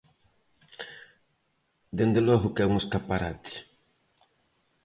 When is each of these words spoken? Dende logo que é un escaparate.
Dende 1.97 2.21
logo 2.27 2.53
que 2.53 2.61
é 2.63 2.69
un 2.71 2.75
escaparate. 2.83 3.55